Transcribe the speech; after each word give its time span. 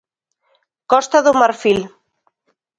Costa 0.91 1.19
do 1.25 1.33
Marfil. 1.41 1.79